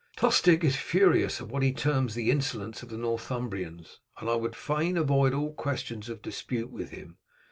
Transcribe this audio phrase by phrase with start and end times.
[0.17, 4.55] Tostig is furious at what he terms the insolence of the Northumbrians, and I would
[4.55, 7.17] fain avoid all questions of dispute with him.